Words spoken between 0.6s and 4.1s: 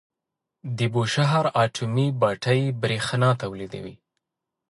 د بوشهر اټومي بټۍ بریښنا تولیدوي.